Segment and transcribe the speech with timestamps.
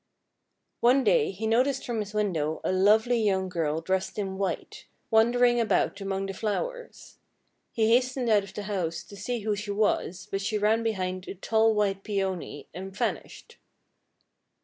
[0.79, 5.59] One day he noticed from his window a lovely young girl dressed in white, wandering
[5.59, 7.19] about among the flowers.
[7.71, 11.27] He hastened out of the house to see who she was, but she ran behind
[11.27, 13.59] a tall white Peony, and vanished.